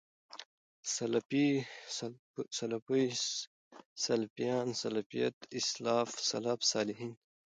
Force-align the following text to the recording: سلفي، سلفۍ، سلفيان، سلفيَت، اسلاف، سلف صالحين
سلفي، 0.95 1.45
سلفۍ، 2.59 2.99
سلفيان، 4.05 4.67
سلفيَت، 4.83 5.37
اسلاف، 5.59 6.09
سلف 6.31 6.59
صالحين 6.73 7.13